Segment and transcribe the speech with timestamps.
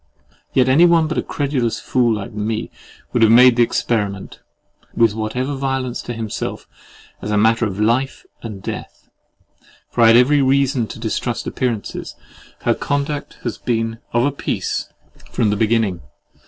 [0.51, 2.71] Yet any one but a credulous fool like me
[3.13, 4.39] would have made the experiment,
[4.95, 6.67] with whatever violence to himself,
[7.21, 9.09] as a matter of life and death;
[9.91, 12.15] for I had every reason to distrust appearances.
[12.61, 14.89] Her conduct has been of a piece
[15.29, 16.01] from the beginning.